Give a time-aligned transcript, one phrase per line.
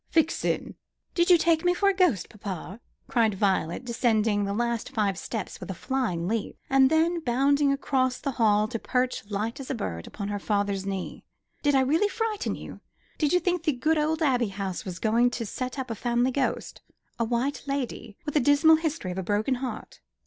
[0.11, 0.73] "Vixen!"
[1.13, 5.59] "Did you take me for a ghost, papa?" cried Violet, descending the last five stairs
[5.59, 9.75] with a flying leap, and then, bounding across the hall to perch, light as a
[9.75, 11.23] bird, upon her father's knee.
[11.61, 12.79] "Did I really frighten you?
[13.19, 16.31] Did you think the good old Abbey House was going to set up a family
[16.31, 16.81] ghost;
[17.19, 19.99] a white lady, with a dismal history of a broken heart?